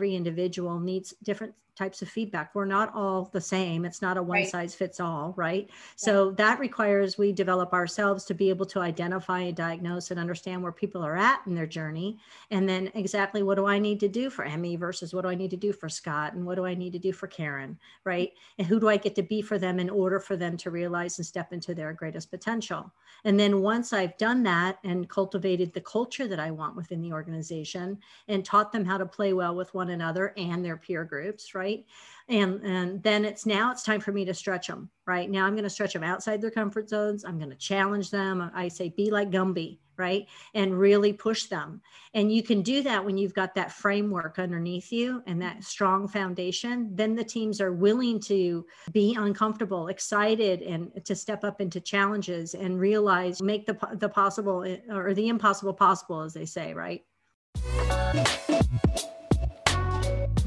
[0.00, 2.54] every individual needs different types of feedback.
[2.54, 3.84] We're not all the same.
[3.84, 4.46] It's not a one Right.
[4.46, 5.70] size fits all, right?
[5.96, 10.62] So that requires we develop ourselves to be able to identify and diagnose and understand
[10.62, 12.18] where people are at in their journey.
[12.50, 15.34] And then exactly what do I need to do for Emmy versus what do I
[15.34, 18.32] need to do for Scott and what do I need to do for Karen, right?
[18.58, 21.18] And who do I get to be for them in order for them to realize
[21.18, 22.92] and step into their greatest potential?
[23.24, 27.12] And then once I've done that and cultivated the culture that I want within the
[27.12, 27.98] organization
[28.28, 31.84] and taught them how to play well with one another and their peer groups, right?
[32.28, 35.28] And, and then it's now it's time for me to stretch them, right?
[35.28, 37.24] Now I'm going to stretch them outside their comfort zones.
[37.24, 38.50] I'm going to challenge them.
[38.54, 40.26] I say, be like Gumby, right?
[40.54, 41.80] And really push them.
[42.14, 46.08] And you can do that when you've got that framework underneath you and that strong
[46.08, 46.90] foundation.
[46.94, 52.54] Then the teams are willing to be uncomfortable, excited, and to step up into challenges
[52.54, 57.04] and realize, make the, the possible eh, or the impossible possible, as they say, right?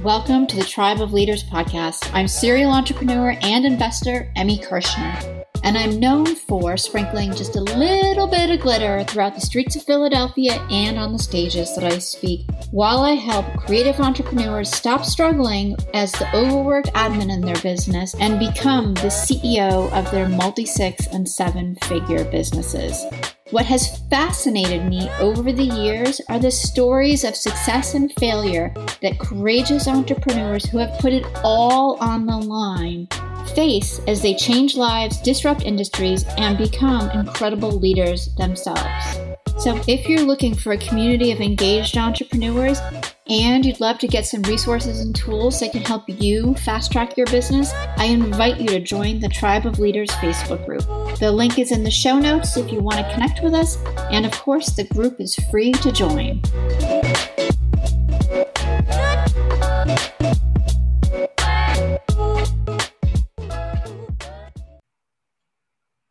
[0.04, 2.12] Welcome to the Tribe of Leaders podcast.
[2.14, 8.28] I'm serial entrepreneur and investor Emmy Kirshner, and I'm known for sprinkling just a little
[8.28, 12.46] bit of glitter throughout the streets of Philadelphia and on the stages that I speak
[12.72, 18.40] while I help creative entrepreneurs stop struggling as the overworked admin in their business and
[18.40, 23.06] become the CEO of their multi six and seven figure businesses.
[23.54, 28.74] What has fascinated me over the years are the stories of success and failure
[29.04, 33.08] that courageous entrepreneurs who have put it all on the line
[33.54, 39.33] face as they change lives, disrupt industries, and become incredible leaders themselves.
[39.60, 42.80] So, if you're looking for a community of engaged entrepreneurs
[43.28, 47.16] and you'd love to get some resources and tools that can help you fast track
[47.16, 50.84] your business, I invite you to join the Tribe of Leaders Facebook group.
[51.20, 53.78] The link is in the show notes if you want to connect with us,
[54.12, 56.42] and of course, the group is free to join.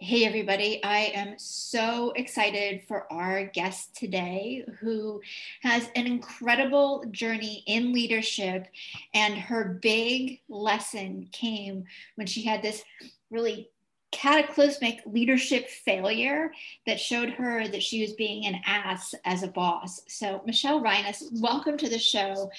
[0.03, 0.83] Hey, everybody.
[0.83, 5.23] I am so excited for our guest today, who
[5.61, 8.67] has an incredible journey in leadership.
[9.15, 11.85] And her big lesson came
[12.17, 12.83] when she had this
[13.31, 13.71] really
[14.11, 16.51] cataclysmic leadership failure
[16.85, 20.01] that showed her that she was being an ass as a boss.
[20.09, 22.51] So, Michelle Reines, welcome to the show.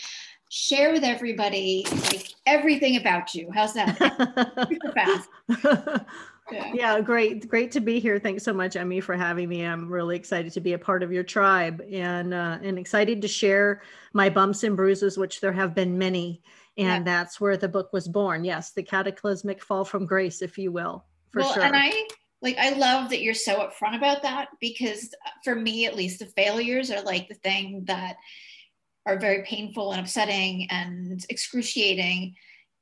[0.49, 3.51] Share with everybody like everything about you.
[3.53, 3.97] How's that?
[4.69, 6.05] Super fast.
[6.53, 6.71] Yeah.
[6.73, 7.01] yeah.
[7.01, 8.19] great, great to be here.
[8.19, 9.65] Thanks so much, Emmy, for having me.
[9.65, 13.27] I'm really excited to be a part of your tribe and uh, and excited to
[13.27, 13.81] share
[14.13, 16.41] my bumps and bruises, which there have been many,
[16.77, 17.17] and yeah.
[17.17, 18.43] that's where the book was born.
[18.43, 21.63] Yes, the cataclysmic fall from grace, if you will, for well, sure.
[21.63, 21.91] And I
[22.41, 25.09] like I love that you're so upfront about that because
[25.43, 28.17] for me, at least, the failures are like the thing that
[29.05, 32.35] are very painful and upsetting and excruciating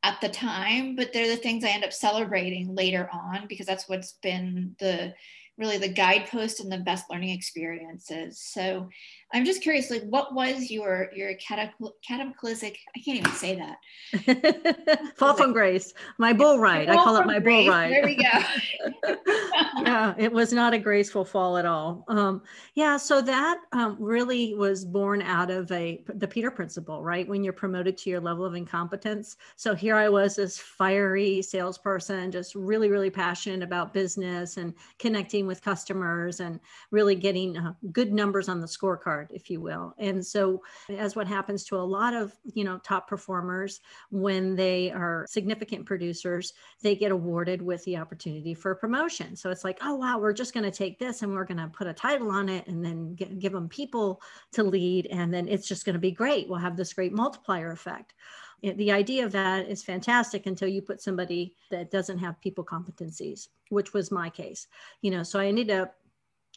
[0.03, 3.87] at the time, but they're the things I end up celebrating later on because that's
[3.87, 5.13] what's been the
[5.57, 8.41] really the guidepost and the best learning experiences.
[8.41, 8.89] So
[9.33, 12.77] I'm just curious, like, what was your your cataclysmic?
[12.95, 15.11] I can't even say that.
[15.15, 16.89] Fall from grace, my bull ride.
[16.89, 17.65] I call it my grace.
[17.65, 17.91] bull ride.
[17.91, 19.15] There we go.
[19.83, 22.03] yeah, it was not a graceful fall at all.
[22.09, 22.41] Um,
[22.75, 27.27] yeah, so that um, really was born out of a the Peter principle, right?
[27.27, 29.37] When you're promoted to your level of incompetence.
[29.55, 35.47] So here I was, this fiery salesperson, just really, really passionate about business and connecting
[35.47, 36.59] with customers and
[36.91, 39.93] really getting uh, good numbers on the scorecard if you will.
[39.97, 44.91] And so, as what happens to a lot of you know top performers when they
[44.91, 49.35] are significant producers, they get awarded with the opportunity for promotion.
[49.35, 51.67] So it's like, oh wow, we're just going to take this and we're going to
[51.67, 54.21] put a title on it and then get, give them people
[54.53, 56.49] to lead, and then it's just going to be great.
[56.49, 58.13] We'll have this great multiplier effect
[58.61, 63.47] the idea of that is fantastic until you put somebody that doesn't have people competencies
[63.69, 64.67] which was my case
[65.01, 65.95] you know so i ended up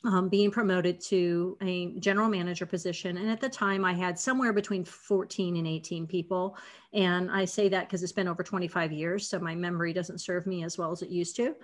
[0.04, 3.16] um, being promoted to a general manager position.
[3.16, 6.56] And at the time, I had somewhere between 14 and 18 people.
[6.92, 9.28] And I say that because it's been over 25 years.
[9.28, 11.56] So my memory doesn't serve me as well as it used to.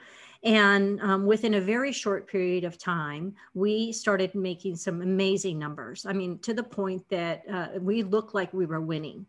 [0.42, 6.06] And um, within a very short period of time, we started making some amazing numbers.
[6.06, 9.26] I mean, to the point that uh, we looked like we were winning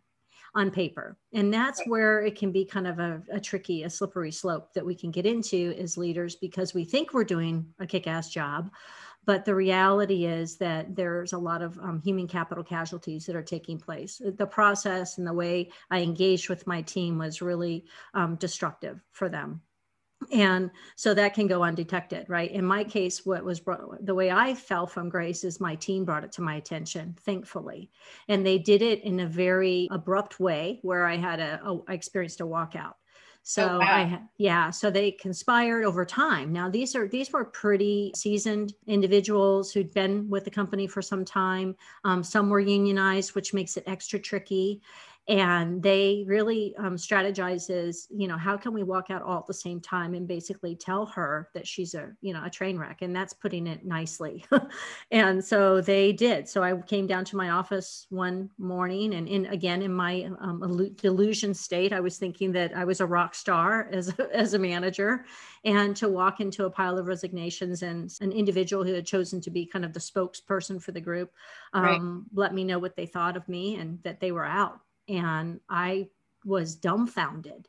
[0.53, 1.17] on paper.
[1.33, 4.85] And that's where it can be kind of a, a, tricky, a slippery slope that
[4.85, 8.69] we can get into as leaders because we think we're doing a kick ass job.
[9.25, 13.43] But the reality is that there's a lot of um, human capital casualties that are
[13.43, 14.19] taking place.
[14.23, 19.29] The process and the way I engaged with my team was really um, destructive for
[19.29, 19.61] them
[20.31, 22.51] and so that can go undetected, right?
[22.51, 23.61] In my case, what was
[24.01, 27.89] the way I fell from grace is my team brought it to my attention, thankfully.
[28.27, 31.93] And they did it in a very abrupt way where I had a, a I
[31.93, 32.93] experienced a walkout.
[33.43, 33.85] So oh, wow.
[33.85, 36.53] I yeah, so they conspired over time.
[36.53, 41.25] Now these are these were pretty seasoned individuals who'd been with the company for some
[41.25, 41.75] time.
[42.03, 44.81] Um, some were unionized, which makes it extra tricky
[45.31, 49.53] and they really um, strategizes you know how can we walk out all at the
[49.53, 53.15] same time and basically tell her that she's a you know a train wreck and
[53.15, 54.45] that's putting it nicely.
[55.11, 56.47] And so they did.
[56.47, 60.95] So i came down to my office one morning and in again in my um,
[60.97, 65.25] delusion state i was thinking that i was a rock star as, as a manager
[65.63, 69.49] and to walk into a pile of resignations and an individual who had chosen to
[69.49, 71.31] be kind of the spokesperson for the group
[71.73, 72.01] um, right.
[72.33, 76.07] let me know what they thought of me and that they were out and I
[76.45, 77.67] was dumbfounded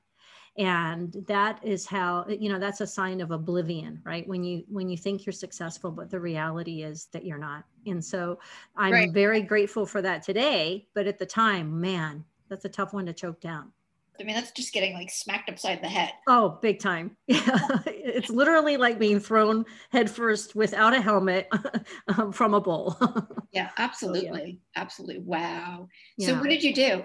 [0.57, 4.89] and that is how you know that's a sign of oblivion right when you when
[4.89, 8.39] you think you're successful but the reality is that you're not and so
[8.77, 9.13] i'm right.
[9.13, 13.13] very grateful for that today but at the time man that's a tough one to
[13.13, 13.73] choke down
[14.21, 16.13] I mean, that's just getting like smacked upside the head.
[16.29, 17.17] Oh, big time.
[17.27, 17.59] Yeah.
[17.87, 21.49] it's literally like being thrown headfirst without a helmet
[22.17, 22.97] um, from a bowl.
[23.53, 24.31] yeah, absolutely.
[24.31, 24.53] Oh, yeah.
[24.77, 25.21] Absolutely.
[25.21, 25.89] Wow.
[26.19, 26.27] Yeah.
[26.27, 27.05] So, what did you do?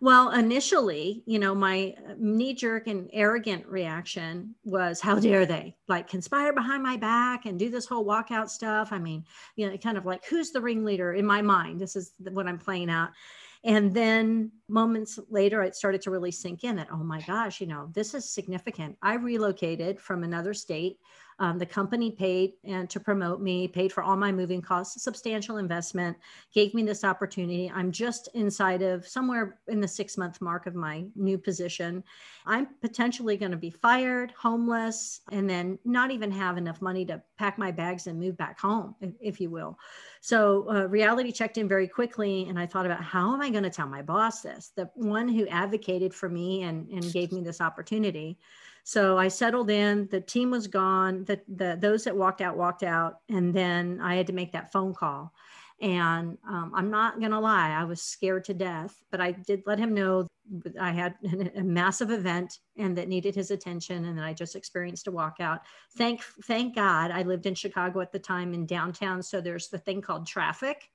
[0.00, 5.76] Well, initially, you know, my uh, knee jerk and arrogant reaction was, how dare they
[5.88, 8.92] like conspire behind my back and do this whole walkout stuff?
[8.92, 9.24] I mean,
[9.56, 11.80] you know, kind of like, who's the ringleader in my mind?
[11.80, 13.10] This is what I'm playing out.
[13.64, 17.66] And then moments later, it started to really sink in that, oh my gosh, you
[17.66, 18.96] know, this is significant.
[19.02, 20.98] I relocated from another state
[21.38, 25.58] um, the company paid and to promote me, paid for all my moving costs, substantial
[25.58, 26.16] investment,
[26.52, 27.70] gave me this opportunity.
[27.74, 32.02] I'm just inside of somewhere in the six month mark of my new position.
[32.46, 37.22] I'm potentially going to be fired, homeless, and then not even have enough money to
[37.38, 39.78] pack my bags and move back home, if, if you will.
[40.22, 43.64] So uh, reality checked in very quickly, and I thought about how am I going
[43.64, 44.72] to tell my boss this?
[44.74, 48.38] The one who advocated for me and, and gave me this opportunity.
[48.86, 50.06] So I settled in.
[50.12, 51.24] The team was gone.
[51.24, 54.70] The, the those that walked out walked out, and then I had to make that
[54.70, 55.32] phone call.
[55.80, 59.80] And um, I'm not gonna lie, I was scared to death, but I did let
[59.80, 60.28] him know
[60.80, 61.16] I had
[61.56, 65.62] a massive event and that needed his attention, and that I just experienced a walkout.
[65.98, 69.78] Thank thank God I lived in Chicago at the time in downtown, so there's the
[69.78, 70.90] thing called traffic.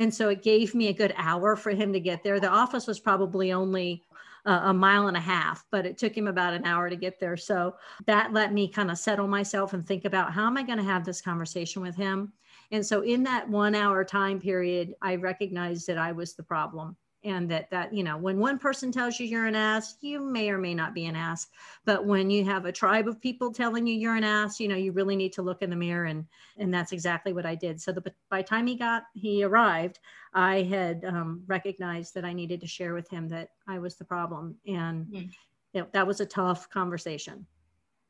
[0.00, 2.40] And so it gave me a good hour for him to get there.
[2.40, 4.02] The office was probably only
[4.46, 7.36] a mile and a half, but it took him about an hour to get there.
[7.36, 7.74] So
[8.06, 10.84] that let me kind of settle myself and think about how am I going to
[10.84, 12.32] have this conversation with him.
[12.70, 16.96] And so in that one hour time period, I recognized that I was the problem
[17.26, 20.48] and that that you know when one person tells you you're an ass you may
[20.48, 21.48] or may not be an ass.
[21.84, 24.76] But when you have a tribe of people telling you you're an ass you know
[24.76, 26.24] you really need to look in the mirror and
[26.56, 27.80] and that's exactly what i did.
[27.80, 29.98] So the, by the time he got he arrived
[30.32, 34.04] i had um, recognized that i needed to share with him that i was the
[34.04, 34.56] problem.
[34.66, 35.30] And mm.
[35.72, 37.44] you know, that was a tough conversation.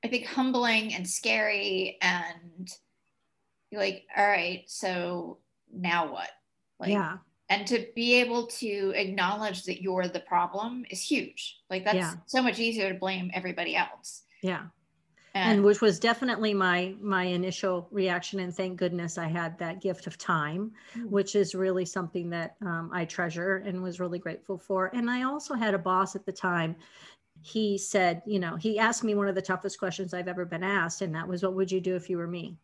[0.04, 2.68] I think humbling and scary and
[3.70, 5.38] you're like all right so
[5.72, 6.28] now what?
[6.78, 7.16] Like yeah
[7.48, 11.60] and to be able to acknowledge that you're the problem is huge.
[11.70, 12.14] Like that's yeah.
[12.26, 14.22] so much easier to blame everybody else.
[14.42, 14.66] Yeah.
[15.34, 19.82] And, and, which was definitely my my initial reaction and thank goodness i had that
[19.82, 21.10] gift of time mm-hmm.
[21.10, 24.86] which is really something that um, i treasure and was really grateful for.
[24.94, 26.74] And i also had a boss at the time.
[27.42, 30.64] He said you know he asked me one of the toughest questions i've ever been
[30.64, 32.56] asked and that was what would you do if you were me?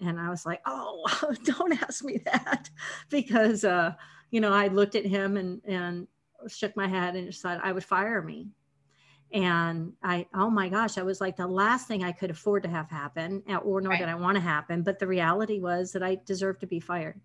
[0.00, 1.04] And i was like oh
[1.44, 2.70] don't ask me that.
[3.10, 3.92] Because uh
[4.34, 6.08] you know, I looked at him and and
[6.48, 8.48] shook my head and decided I would fire me.
[9.32, 12.68] And I, oh my gosh, I was like the last thing I could afford to
[12.68, 14.00] have happen, or nor right.
[14.00, 14.82] did I want to happen.
[14.82, 17.20] But the reality was that I deserved to be fired.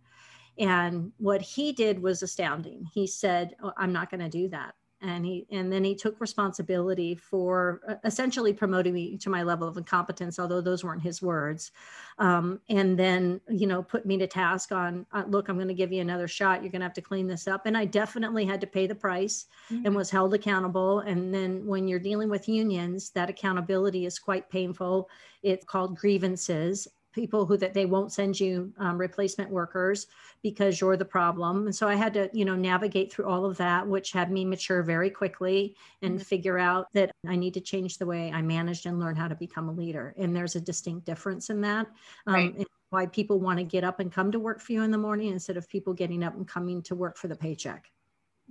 [0.59, 2.85] And what he did was astounding.
[2.93, 6.20] He said, oh, I'm not going to do that and he and then he took
[6.20, 11.22] responsibility for uh, essentially promoting me to my level of incompetence although those weren't his
[11.22, 11.72] words
[12.18, 15.74] um, and then you know put me to task on uh, look i'm going to
[15.74, 16.62] give you another shot.
[16.62, 17.65] You're going to have to clean this up.
[17.65, 19.86] And i definitely had to pay the price mm-hmm.
[19.86, 21.00] and was held accountable.
[21.00, 25.10] And then when you're dealing with unions that accountability is quite painful.
[25.41, 30.07] It's called grievances people who that they won't send you um, replacement workers
[30.43, 31.65] because you're the problem.
[31.65, 34.45] And so i had to you know navigate through all of that which had me
[34.45, 36.23] mature very quickly and mm-hmm.
[36.23, 39.35] figure out that i need to change the way i managed and learn how to
[39.35, 40.13] become a leader.
[40.17, 41.87] And there's a distinct difference in that
[42.27, 42.67] um, right.
[42.89, 45.29] why people want to get up and come to work for you in the morning
[45.29, 47.91] instead of people getting up and coming to work for the paycheck.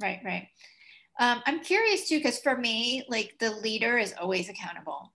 [0.00, 0.48] Right right.
[1.20, 5.12] Um, i'm curious too because for me like the leader is always accountable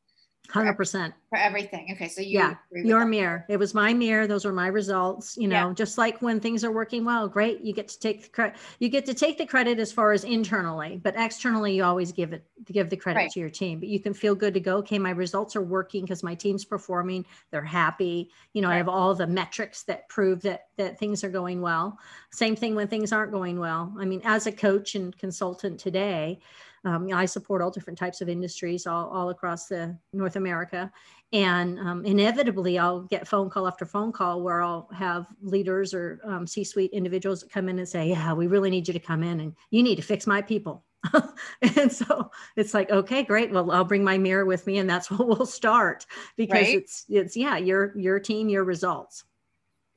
[0.53, 1.88] Hundred percent for everything.
[1.93, 3.07] Okay, so you yeah, your that.
[3.07, 3.43] mirror.
[3.50, 4.27] It was my mirror.
[4.27, 5.36] Those were my results.
[5.36, 5.74] You know, yeah.
[5.74, 7.62] just like when things are working well, great.
[7.62, 8.57] You get to take the credit.
[8.77, 12.33] You get to take the credit as far as internally, but externally, you always give
[12.33, 13.31] it give the credit right.
[13.31, 13.79] to your team.
[13.79, 14.77] But you can feel good to go.
[14.77, 17.25] Okay, my results are working because my team's performing.
[17.50, 18.29] They're happy.
[18.53, 18.75] You know, right.
[18.75, 21.98] I have all the metrics that prove that that things are going well.
[22.31, 23.91] Same thing when things aren't going well.
[23.98, 26.41] I mean, as a coach and consultant today
[26.86, 30.92] um, I support all different types of industries all, all across the North America.
[31.32, 36.20] And um, inevitably, I'll get phone call after phone call where I'll have leaders or
[36.24, 39.00] um, C suite individuals that come in and say, Yeah, we really need you to
[39.00, 40.86] come in and you need to fix my people.
[41.75, 43.52] and so it's like, okay, great.
[43.52, 46.06] Well, I'll bring my mirror with me and that's what we'll start
[46.38, 46.75] because right?
[46.75, 49.24] it's, it's, yeah, your, your team, your results.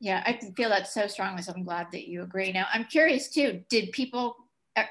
[0.00, 1.42] Yeah, I feel that so strongly.
[1.42, 2.52] So I'm glad that you agree.
[2.52, 3.62] Now, I'm curious too.
[3.70, 4.36] Did people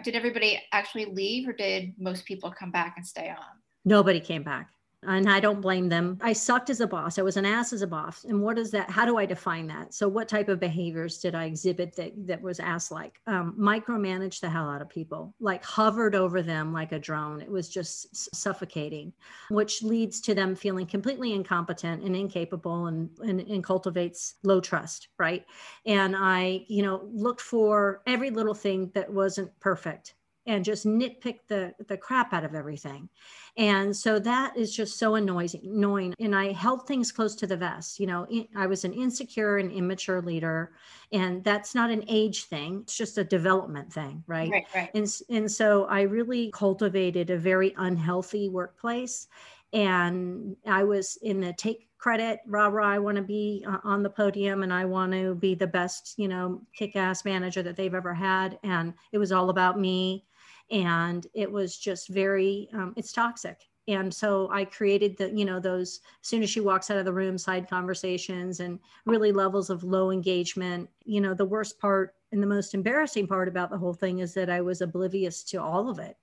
[0.04, 3.46] did everybody actually leave or did most people come back and stay on?
[3.86, 4.75] Nobody came back
[5.08, 6.18] and I don't blame them.
[6.22, 7.18] I sucked as a boss.
[7.18, 8.24] I was an ass as a boss.
[8.24, 8.90] And what is that?
[8.90, 9.94] How do I define that?
[9.94, 13.20] So, what type of behaviors did I exhibit that, that was ass like?
[13.28, 17.42] Um, micromanaged the hell out of people, like hovered over them like a drone.
[17.42, 19.14] It was just suffocating,
[19.50, 25.10] which leads to them feeling completely incompetent and incapable and, and, and cultivates low trust,
[25.18, 25.46] right?
[25.86, 30.16] And I, you know, looked for every little thing that wasn't perfect
[30.48, 33.10] and just nitpick the the crap out of everything.
[33.58, 36.14] And so that is just so annoying annoying.
[36.20, 38.00] And i held things close to the vest.
[38.00, 40.74] You know i was an insecure and immature leader
[41.12, 42.82] and that's not an age thing.
[42.84, 44.90] It's just a development thing right, right, right.
[44.94, 49.28] and and so i really cultivated a very unhealthy workplace.
[49.74, 54.04] And i was in the take credit rah rah i want to be uh, on
[54.04, 57.96] the podium and i want to be the best you know kick-ass manager that they've
[57.96, 58.60] ever had.
[58.64, 60.26] And it was all about me
[60.72, 63.58] and it was just very um, it's toxic.
[63.88, 67.06] And so i created the you know those as soon as she walks out of
[67.06, 70.90] the room side conversations and really levels of low engagement.
[71.04, 74.34] You know the worst part and the most embarrassing part about the whole thing is
[74.34, 76.18] that i was oblivious to all of it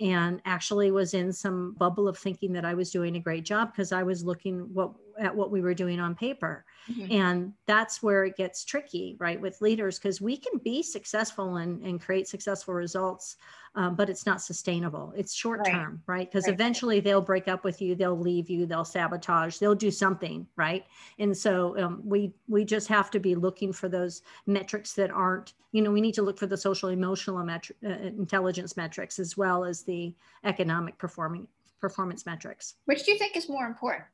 [0.00, 3.72] and actually was in some bubble of thinking that I was doing a great job
[3.72, 6.64] because I was looking what at what we were doing on paper.
[6.90, 7.12] Mm-hmm.
[7.12, 11.82] And that's where it gets tricky, right, with leaders, because we can be successful and,
[11.84, 13.36] and create successful results,
[13.74, 15.12] um, but it's not sustainable.
[15.16, 16.28] It's short term, right?
[16.30, 16.54] Because right.
[16.54, 20.84] eventually they'll break up with you, they'll leave you, they'll sabotage, they'll do something, right?
[21.18, 25.54] And so um, we we just have to be looking for those metrics that aren't,
[25.70, 29.36] you know, we need to look for the social emotional metri- uh, intelligence metrics as
[29.36, 30.14] well as the
[30.44, 31.46] economic performing
[31.80, 32.74] performance metrics.
[32.84, 34.04] Which do you think is more important?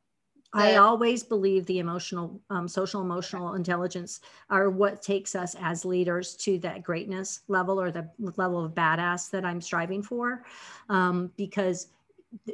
[0.55, 6.35] I always believe the emotional, um, social emotional intelligence are what takes us as leaders
[6.37, 10.45] to that greatness level or the level of badass that I'm striving for.
[10.88, 11.88] Um, because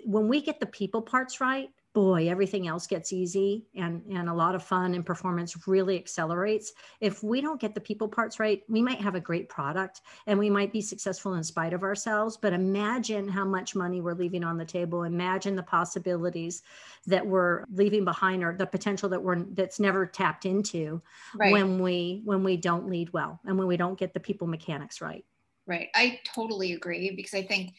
[0.05, 4.35] when we get the people parts right, boy, everything else gets easy and, and a
[4.35, 6.73] lot of fun and performance really accelerates.
[7.01, 10.37] If we don't get the people parts right, we might have a great product and
[10.37, 12.37] we might be successful in spite of ourselves.
[12.37, 15.05] But imagine how much money we're leaving on the table.
[15.05, 16.63] Imagine the possibilities
[17.07, 21.01] that we're leaving behind or the potential that we're that's never tapped into
[21.37, 21.53] right.
[21.53, 25.01] when we when we don't lead well and when we don't get the people mechanics
[25.01, 25.25] right.
[25.67, 25.89] Right.
[25.95, 27.75] I totally agree because I think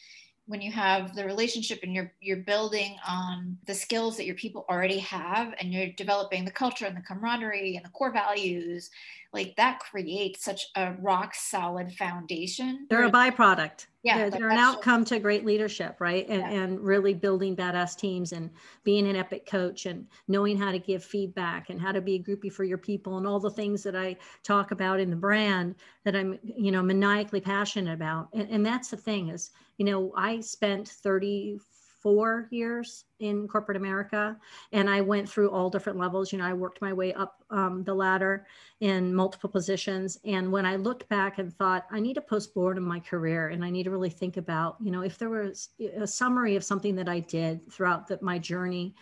[0.48, 4.66] when you have the relationship and you're you're building on the skills that your people
[4.70, 8.92] already have and you're developing the culture and the camaraderie and the core values
[9.34, 12.88] like that creates such a rock solid foundation.
[12.90, 13.88] They're a byproduct.
[14.04, 16.28] Yeah they're, they're an outcome to great leadership right?
[16.30, 16.62] And, yeah.
[16.62, 18.52] and really building badass teams and
[18.84, 22.20] being an epic coach and knowing how to give feedback and how to be a
[22.20, 25.74] groupie for your people and all the things that i talk about in the brand
[26.04, 28.30] that i'm you know maniacally passionate about.
[28.34, 34.38] And, and that's the thing is you know, I spent 34 years in corporate America
[34.72, 36.32] and I went through all different levels.
[36.32, 38.46] You know, I worked my way up um, the ladder
[38.79, 40.20] in multiple positions.
[40.25, 43.50] And when I looked back and thought, I need to post board in my career
[43.50, 46.63] and I need to really think about, you know, if there was a summary of
[46.63, 48.96] something that I did throughout the, my journey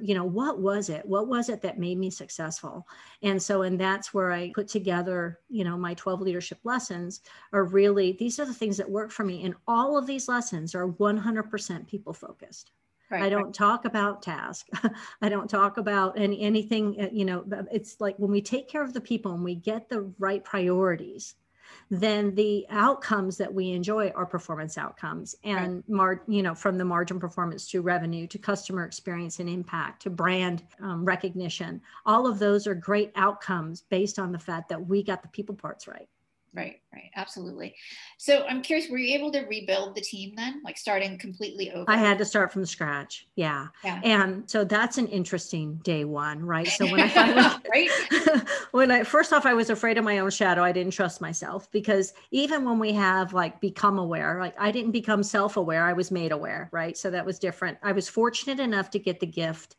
[0.00, 2.86] you know what was it what was it that made me successful
[3.22, 7.20] and so and that's where i put together you know my 12 leadership lessons
[7.52, 10.74] are really these are the things that work for me and all of these lessons
[10.74, 12.72] are 100% people focused
[13.08, 13.54] Right, I don't right.
[13.54, 14.66] talk about task.
[15.22, 17.00] I don't talk about any anything.
[17.00, 19.88] Uh, you know, it's like when we take care of the people and we get
[19.88, 21.36] the right priorities,
[21.90, 25.88] then the outcomes that we enjoy are performance outcomes and right.
[25.88, 30.10] mar- you know from the margin performance to revenue to customer experience and impact to
[30.10, 35.02] brand um, recognition all of those are great outcomes based on the fact that we
[35.02, 36.08] got the people parts right
[36.56, 37.10] right, right.
[37.14, 37.74] Absolutely.
[38.18, 41.84] So I'm curious, were you able to rebuild the team then, like starting completely over?
[41.88, 43.28] I had to start from scratch.
[43.36, 43.68] Yeah.
[43.84, 44.00] yeah.
[44.02, 46.66] And so that's an interesting day one, right?
[46.66, 48.48] So when I finally, right?
[48.72, 50.64] when I, first off, I was afraid of my own shadow.
[50.64, 54.92] I didn't trust myself because even when we have like become aware, like I didn't
[54.92, 56.96] become self aware, I was made aware, right?
[56.96, 57.76] So that was different.
[57.82, 59.76] I was fortunate enough to get the gift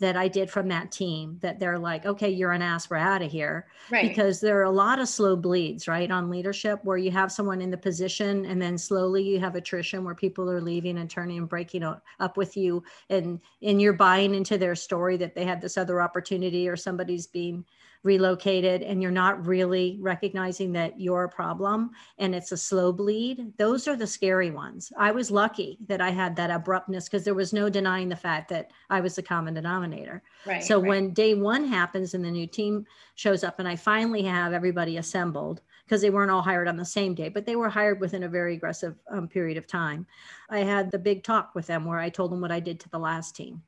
[0.00, 3.22] that I did from that team that they're like, okay, you're an ass, we're out
[3.22, 3.66] of here.
[3.90, 4.08] Right.
[4.08, 7.60] Because there are a lot of slow bleeds, right, on leadership where you have someone
[7.60, 11.38] in the position and then slowly you have attrition where people are leaving and turning
[11.38, 15.60] and breaking up with you and and you're buying into their story that they had
[15.60, 17.64] this other opportunity or somebody's being
[18.02, 23.52] relocated and you're not really recognizing that you're a problem and it's a slow bleed,
[23.58, 24.90] those are the scary ones.
[24.96, 28.48] I was lucky that I had that abruptness because there was no denying the fact
[28.50, 30.22] that I was the common denominator.
[30.46, 30.88] Right, so right.
[30.88, 34.96] when day one happens and the new team shows up and I finally have everybody
[34.96, 38.22] assembled, because they weren't all hired on the same day, but they were hired within
[38.22, 40.06] a very aggressive um, period of time.
[40.48, 42.88] I had the big talk with them where I told them what I did to
[42.90, 43.62] the last team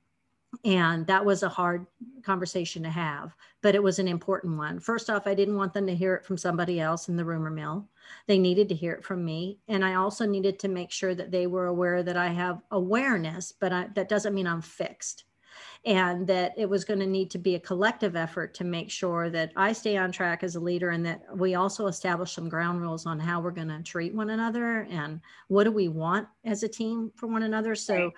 [0.64, 1.86] and that was a hard
[2.24, 5.86] conversation to have but it was an important one first off i didn't want them
[5.86, 7.88] to hear it from somebody else in the rumor mill
[8.26, 11.30] they needed to hear it from me and i also needed to make sure that
[11.30, 15.24] they were aware that i have awareness but I, that doesn't mean i'm fixed
[15.84, 19.30] and that it was going to need to be a collective effort to make sure
[19.30, 22.80] that I stay on track as a leader and that we also establish some ground
[22.80, 26.62] rules on how we're going to treat one another and what do we want as
[26.62, 27.74] a team for one another.
[27.74, 28.12] So right.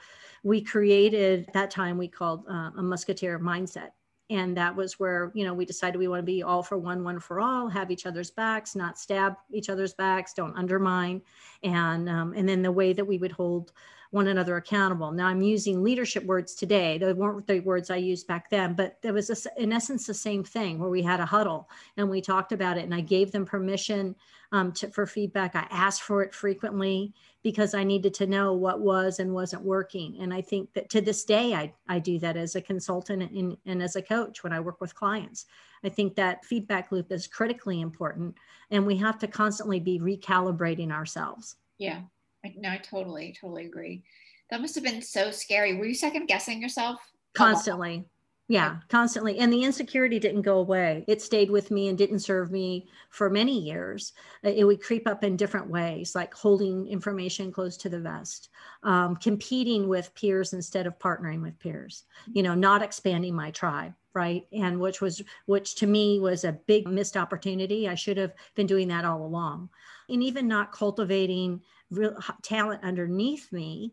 [0.45, 3.91] We created that time we called uh, a musketeer mindset.
[4.31, 7.05] And that was where you know we decided we want to be all for one
[7.05, 11.21] one for all have each other's backs not stab each other's backs don't undermine.
[11.63, 13.73] And um, and then the way that we would hold
[14.15, 15.11] one another accountable.
[15.11, 16.99] Now I'm using leadership words today.
[16.99, 20.15] They weren't the words I used back then, but there was a, in essence the
[20.15, 23.33] same thing where we had a huddle and we talked about it and I gave
[23.33, 24.15] them permission
[24.53, 25.57] um, to, for feedback.
[25.57, 30.17] I asked for it frequently because I needed to know what was and wasn't working.
[30.21, 33.57] And I think that to this day, I, I do that as a consultant and,
[33.67, 35.47] and as a coach when I work with clients.
[35.83, 38.37] I think that feedback loop is critically important
[38.71, 41.57] and we have to constantly be recalibrating ourselves.
[41.79, 42.03] Yeah.
[42.45, 44.03] I, no, I totally, totally agree.
[44.51, 45.75] That must have been so scary.
[45.75, 47.01] Were you second guessing yourself?
[47.33, 48.05] Constantly.
[48.47, 49.39] Yeah, constantly.
[49.39, 51.03] And the insecurity didn't go away.
[51.09, 54.13] It stayed with me and didn't serve me for many years.
[54.45, 58.51] Uh, it would creep up in different ways, like holding information close to the vest,
[58.83, 63.95] um, competing with peers instead of partnering with peers, you know, not expanding my tribe
[64.15, 68.33] right and which was which to me was a big missed opportunity i should have
[68.55, 69.69] been doing that all along
[70.09, 71.61] and even not cultivating
[71.99, 73.93] real talent underneath me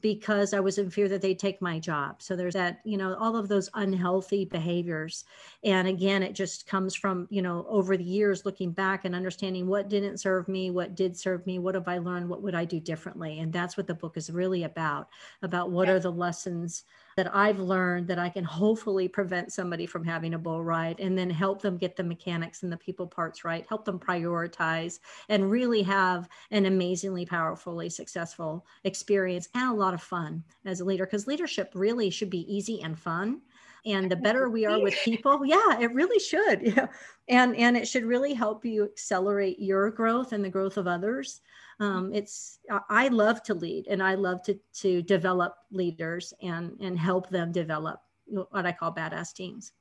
[0.00, 2.22] because I was in fear that they'd take my job.
[2.22, 5.24] So there's that, you know, all of those unhealthy behaviors.
[5.62, 9.66] And again, it just comes from, you know, over the years looking back and understanding
[9.66, 12.64] what didn't serve me, what did serve me, what have I learned, what would I
[12.64, 13.40] do differently?
[13.40, 15.08] And that's what the book is really about,
[15.42, 15.94] about what yeah.
[15.94, 16.84] are the lessons
[17.16, 21.16] that I've learned that I can hopefully prevent somebody from having a bull ride and
[21.16, 25.50] then help them get the mechanics and the people parts right, help them prioritize and
[25.50, 31.06] really have an amazingly powerfully successful experience and a lot of fun as a leader
[31.06, 33.40] because leadership really should be easy and fun
[33.86, 36.86] and the better we are with people yeah it really should yeah.
[37.30, 41.40] And and it should really help you accelerate your growth and the growth of others.
[41.78, 42.58] Um, it's
[42.90, 47.52] i love to lead and i love to to develop leaders and and help them
[47.52, 49.72] develop what i call badass teams.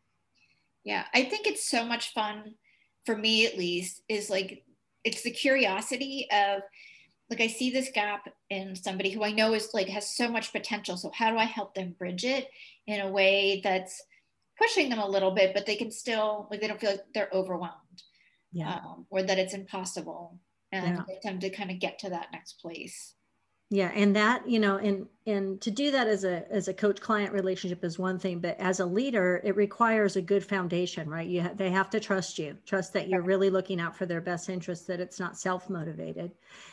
[0.83, 2.53] Yeah i think it's so much fun
[3.05, 4.63] for me at least is like
[5.03, 6.62] it's the curiosity of
[7.29, 10.51] like i see this gap in somebody who i know is like has so much
[10.51, 10.97] potential.
[10.97, 12.47] So how do i help them bridge it
[12.87, 14.01] in a way that's
[14.57, 17.29] pushing them a little bit but they can still like they don't feel like they're
[17.31, 18.03] overwhelmed
[18.51, 18.75] yeah.
[18.75, 20.39] um, or that it's impossible.
[20.71, 21.03] And yeah.
[21.07, 23.15] get them to kind of get to that next place
[23.69, 26.99] yeah and that you know and and to do that as a as a coach
[26.99, 31.27] client relationship is one thing but as a leader it requires a good foundation right?
[31.27, 34.21] You ha- they have to trust you trust that you're really looking out for their
[34.21, 36.32] best interest that it's not self motivated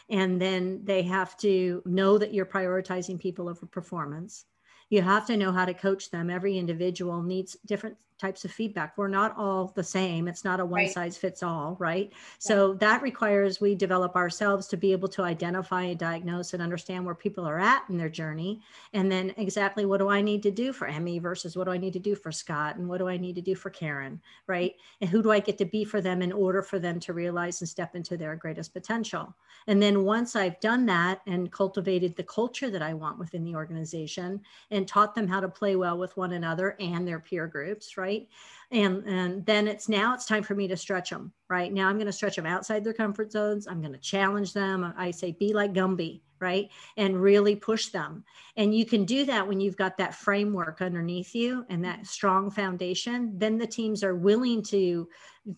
[0.08, 4.46] and then they have to know that you're prioritizing people over performance
[4.88, 8.96] you have to know how to coach them every individual needs different types of feedback.
[8.96, 10.26] We're not all the same.
[10.26, 10.90] It's not a one right.
[10.90, 12.08] size fits all, right?
[12.10, 12.18] Yeah.
[12.38, 17.04] So that requires we develop ourselves to be able to identify and diagnose and understand
[17.04, 18.62] where people are at in their journey.
[18.94, 21.78] And then exactly what do I need to do for Emmy versus what do I
[21.78, 24.74] need to do for Scott and what do I need to do for Karen, right?
[25.00, 27.60] And who do I get to be for them in order for them to realize
[27.60, 29.34] and step into their greatest potential?
[29.66, 33.56] And then once I've done that and cultivated the culture that I want within the
[33.56, 34.40] organization
[34.76, 38.28] and taught them how to play well with one another and their peer groups, right?
[38.70, 41.72] And and then it's now it's time for me to stretch them, right?
[41.72, 43.66] Now I'm going to stretch them outside their comfort zones.
[43.66, 44.92] I'm going to challenge them.
[44.96, 46.68] I say be like Gumby, right?
[46.96, 48.24] And really push them.
[48.56, 52.50] And you can do that when you've got that framework underneath you and that strong
[52.50, 53.32] foundation.
[53.38, 55.08] Then the teams are willing to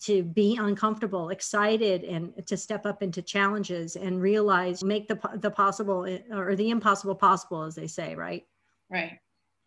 [0.01, 5.51] to be uncomfortable, excited, and to step up into challenges and realize, make the the
[5.51, 8.45] possible eh, or the impossible possible, as they say, right?
[8.91, 9.19] Right.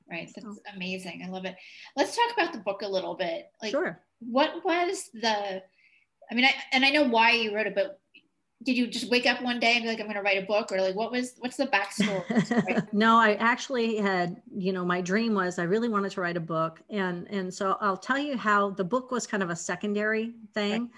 [0.10, 0.30] Right.
[0.36, 1.24] That's amazing.
[1.26, 1.56] I love it.
[1.96, 3.46] Let's talk about the book a little bit.
[3.62, 4.02] Like, sure.
[4.20, 5.64] What was the
[6.30, 8.00] I mean, I, and I know why you wrote it, but
[8.64, 10.46] did you just wake up one day and be like i'm going to write a
[10.46, 15.02] book or like what was what's the backstory no i actually had you know my
[15.02, 18.38] dream was i really wanted to write a book and and so i'll tell you
[18.38, 20.90] how the book was kind of a secondary thing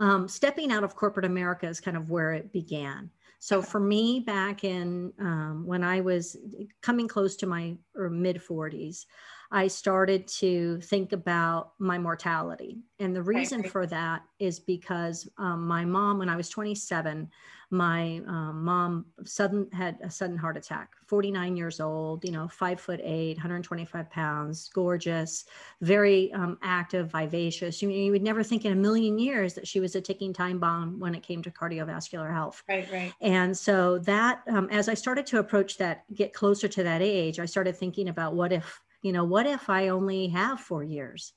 [0.00, 0.08] right.
[0.08, 4.20] um, stepping out of corporate america is kind of where it began so for me
[4.20, 6.36] back in um, when i was
[6.80, 9.06] coming close to my mid 40s
[9.52, 12.78] I started to think about my mortality.
[13.00, 17.28] And the reason for that is because um, my mom, when I was 27,
[17.70, 22.80] my um, mom sudden had a sudden heart attack 49 years old you know five
[22.80, 25.44] foot eight 125 pounds gorgeous
[25.80, 27.80] very um, active vivacious.
[27.82, 30.58] You, you would never think in a million years that she was a ticking time
[30.58, 32.62] bomb when it came to cardiovascular health.
[32.68, 33.12] Right right.
[33.20, 37.38] And so that um, as i started to approach that get closer to that age
[37.38, 41.32] i started thinking about what if you know what if i only have four years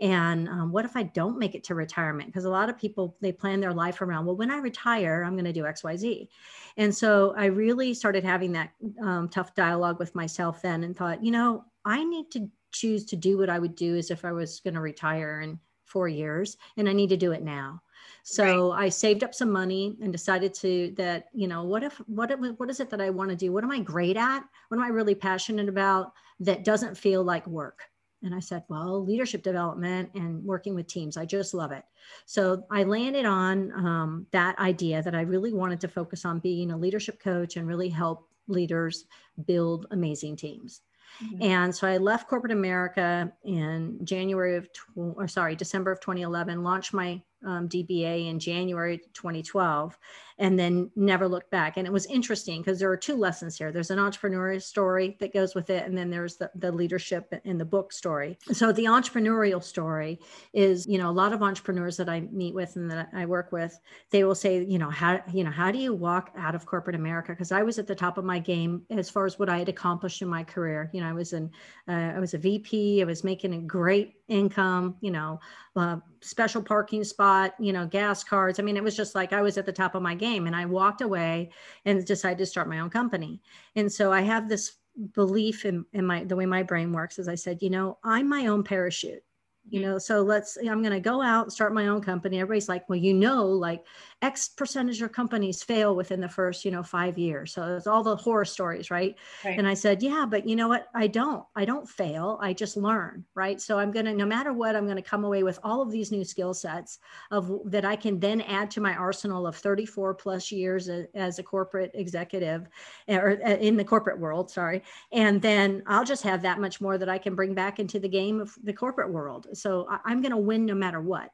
[0.00, 3.16] and um, what if i don't make it to retirement because a lot of people
[3.20, 6.28] they plan their life around well when i retire i'm going to do xyz
[6.76, 8.70] and so i really started having that
[9.02, 13.16] um, tough dialogue with myself then and thought you know i need to choose to
[13.16, 16.56] do what i would do as if i was going to retire in four years
[16.76, 17.80] and i need to do it now
[18.22, 18.84] so right.
[18.84, 22.70] I saved up some money and decided to that, you know, what if what what
[22.70, 23.52] is it that I want to do?
[23.52, 24.44] What am I great at?
[24.68, 27.89] What am I really passionate about that doesn't feel like work?
[28.22, 31.16] And I said, well, leadership development and working with teams.
[31.16, 31.84] I just love it.
[32.26, 36.70] So I landed on um, that idea that I really wanted to focus on being
[36.70, 39.06] a leadership coach and really help leaders
[39.46, 40.82] build amazing teams.
[41.24, 41.42] Mm-hmm.
[41.42, 46.62] And so I left corporate America in January of, tw- or sorry, December of 2011,
[46.62, 49.98] launched my um, DBA in January 2012
[50.40, 51.76] and then never looked back.
[51.76, 53.70] And it was interesting because there are two lessons here.
[53.70, 57.58] There's an entrepreneurial story that goes with it, and then there's the, the leadership in
[57.58, 58.38] the book story.
[58.52, 60.18] So the entrepreneurial story
[60.54, 63.52] is, you know, a lot of entrepreneurs that I meet with and that I work
[63.52, 63.78] with,
[64.10, 66.96] they will say, you know, how, you know, how do you walk out of corporate
[66.96, 67.32] America?
[67.32, 69.68] Because I was at the top of my game as far as what I had
[69.68, 70.90] accomplished in my career.
[70.94, 71.50] You know, I was in,
[71.86, 75.38] uh, I was a VP, I was making a great income, you know,
[75.76, 78.58] uh, special parking spot, you know, gas cards.
[78.58, 80.54] I mean, it was just like I was at the top of my game and
[80.54, 81.50] I walked away
[81.84, 83.40] and decided to start my own company.
[83.76, 84.76] And so I have this
[85.14, 88.28] belief in, in my the way my brain works as I said, you know, I'm
[88.28, 89.22] my own parachute
[89.68, 89.90] you mm-hmm.
[89.90, 92.88] know so let's i'm going to go out and start my own company everybody's like
[92.88, 93.84] well you know like
[94.22, 97.52] x percentage of companies fail within the first you know five years.
[97.52, 99.16] So it's all the horror stories right?
[99.44, 99.58] right.
[99.58, 100.88] And i said yeah but you know what?
[100.94, 101.44] I don't.
[101.56, 102.38] I don't fail.
[102.40, 103.60] I just learn right?
[103.60, 105.90] So i'm going to no matter what i'm going to come away with all of
[105.90, 106.98] these new skill sets
[107.30, 111.38] of that i can then add to my arsenal of 34 plus years as, as
[111.38, 112.68] a corporate executive
[113.08, 114.82] eh, or eh, in the corporate world sorry.
[115.12, 118.08] And then i'll just have that much more that i can bring back into the
[118.08, 119.46] game of the corporate world.
[119.54, 121.30] So I, am going to win no matter what.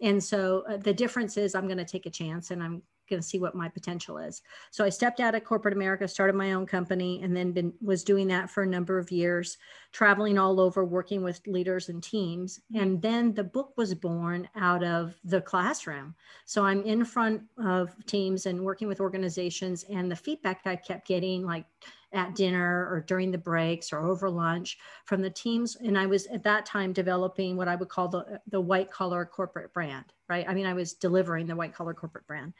[0.00, 3.20] And so uh, the difference is I'm going to take a chance and I'm going
[3.22, 4.42] to see what my potential is.
[4.70, 8.04] So I stepped out of corporate America, started my own company, and then been was
[8.04, 9.56] doing that for a number of years,
[9.92, 12.60] traveling all over, working with leaders and teams.
[12.74, 16.14] And then the book was born out of the classroom.
[16.44, 21.06] So I'm in front of teams and working with organizations, and the feedback I kept
[21.08, 21.64] getting, like
[22.12, 25.76] at dinner or during the breaks or over lunch from the teams.
[25.76, 29.24] And I was at that time developing what I would call the, the white collar
[29.24, 30.46] corporate brand, right?
[30.48, 32.54] I mean, I was delivering the white collar corporate brand.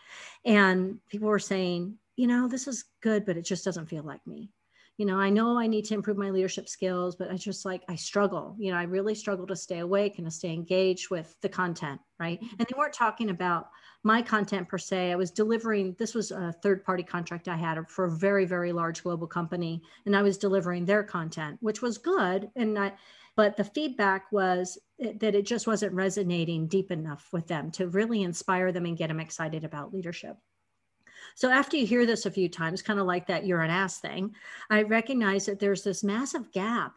[0.44, 4.26] And people were saying, you know, this is good, but it just doesn't feel like
[4.26, 4.50] me
[4.98, 7.82] you know i know i need to improve my leadership skills but i just like
[7.88, 11.34] i struggle you know i really struggle to stay awake and to stay engaged with
[11.40, 12.40] the content right?
[12.42, 12.56] Mm-hmm.
[12.58, 13.70] and they weren't talking about
[14.04, 15.12] my content per se.
[15.12, 18.72] I was delivering this was a third party contract i had for a very very
[18.72, 22.92] large global company and i was delivering their content which was good and i
[23.36, 28.24] but the feedback was that it just wasn't resonating deep enough with them to really
[28.24, 30.36] inspire them and get them excited about leadership
[31.38, 34.00] so after you hear this a few times, kind of like that you're an ass
[34.00, 34.34] thing,
[34.70, 36.96] I recognize that there's this massive gap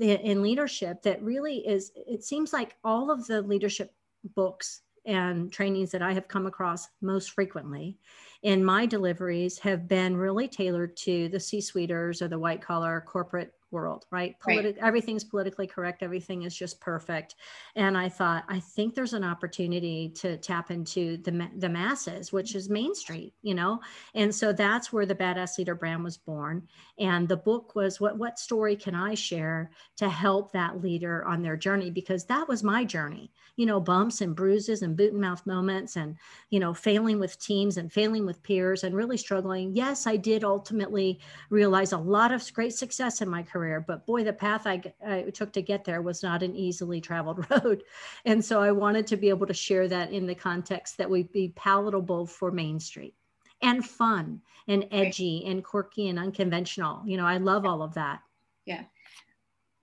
[0.00, 3.92] in leadership that really is, it seems like all of the leadership
[4.36, 7.98] books and trainings that I have come across most frequently
[8.44, 13.02] in my deliveries have been really tailored to the C suiters or the white collar
[13.04, 14.36] corporate world, right?
[14.40, 14.78] Politi- right?
[14.78, 16.02] Everything's politically correct.
[16.02, 17.36] Everything is just perfect.
[17.76, 22.54] And I thought, I think there's an opportunity to tap into the, the masses, which
[22.54, 23.80] is Main Street, you know?
[24.14, 26.66] And so that's where the Badass Leader brand was born.
[26.98, 31.42] And the book was what, what story can I share to help that leader on
[31.42, 31.90] their journey?
[31.90, 35.96] Because that was my journey, you know, bumps and bruises and boot and mouth moments
[35.96, 36.16] and,
[36.50, 39.74] you know, failing with teams and failing with peers and really struggling.
[39.74, 44.24] Yes, I did ultimately realize a lot of great success in my career, but boy,
[44.24, 47.82] the path I, I took to get there was not an easily traveled road.
[48.24, 51.30] And so I wanted to be able to share that in the context that would
[51.32, 53.14] be palatable for Main Street
[53.62, 55.52] and fun and edgy right.
[55.52, 57.02] and quirky and unconventional.
[57.04, 58.20] You know, I love all of that.
[58.64, 58.84] Yeah.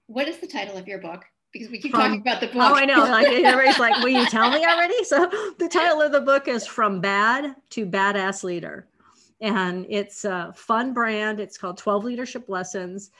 [0.07, 1.25] What is the title of your book?
[1.53, 2.71] Because we keep From, talking about the oh, book.
[2.71, 2.99] Oh, I know.
[2.99, 5.03] Like everybody's like, will you tell me already?
[5.03, 8.87] So the title of the book is From Bad to Badass Leader
[9.41, 11.39] and it's a fun brand.
[11.39, 13.11] It's called 12 Leadership Lessons,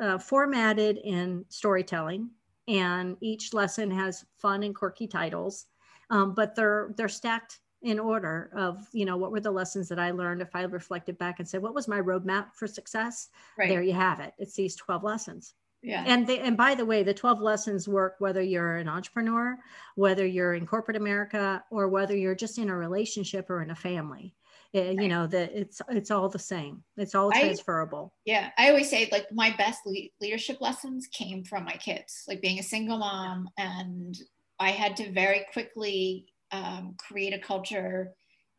[0.00, 2.30] uh, formatted in storytelling,
[2.68, 5.66] and each lesson has fun and quirky titles,
[6.10, 9.98] um, but they're they're stacked in order of you know what were the lessons that
[9.98, 10.42] I learned.
[10.42, 13.28] If I reflected back and said what was my roadmap for success,
[13.58, 13.68] right.
[13.68, 14.34] there you have it.
[14.38, 15.54] It's these 12 lessons.
[15.84, 16.02] Yeah.
[16.06, 19.58] And they, and by the way, the 12 lessons work whether you're an entrepreneur,
[19.96, 23.74] whether you're in corporate America, or whether you're just in a relationship or in a
[23.74, 24.34] family.
[24.74, 28.68] Eh, you know that it's it's all the same it's all transferable I, yeah i
[28.70, 32.62] always say like my best le- leadership lessons came from my kids like being a
[32.64, 34.18] single mom and
[34.58, 38.14] i had to very quickly um, create a culture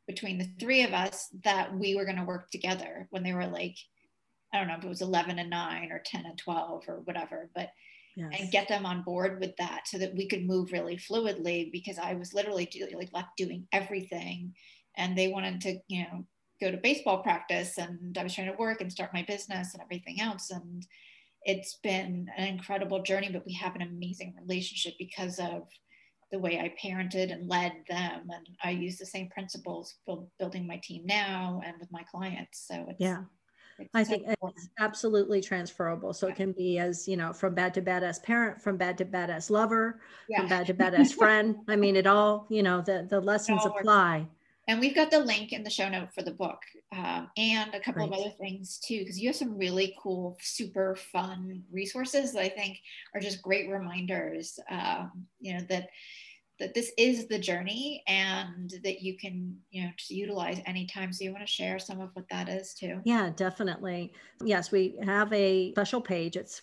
[0.07, 3.47] between the three of us that we were going to work together when they were
[3.47, 3.75] like
[4.53, 7.49] i don't know if it was 11 and 9 or 10 and 12 or whatever
[7.53, 7.71] but
[8.17, 8.33] Yes.
[8.39, 11.97] and get them on board with that so that we could move really fluidly because
[11.97, 14.53] I was literally do, like left doing everything
[14.97, 16.25] and they wanted to you know
[16.61, 19.81] go to baseball practice and i was trying to work and start my business and
[19.81, 20.85] everything else and
[21.43, 25.67] it's been an incredible journey but we have an amazing relationship because of
[26.31, 29.95] the way i parented and led them and i use the same principles
[30.39, 33.21] building my team now and with my clients so it's yeah
[33.93, 36.13] I think it's absolutely transferable.
[36.13, 39.05] So it can be as, you know, from bad to badass parent, from bad to
[39.05, 40.39] badass lover, yeah.
[40.39, 41.57] from bad to badass friend.
[41.67, 44.27] I mean, it all, you know, the, the lessons apply.
[44.67, 46.59] And we've got the link in the show note for the book
[46.91, 48.19] um, and a couple Great.
[48.19, 52.49] of other things too, because you have some really cool, super fun resources that I
[52.49, 52.79] think
[53.13, 55.89] are just great reminders, um, you know, that
[56.57, 61.11] that this is the journey and that you can you know utilize anytime.
[61.11, 63.01] So you want to share some of what that is too?
[63.03, 64.13] Yeah definitely.
[64.43, 66.37] Yes we have a special page.
[66.37, 66.61] It's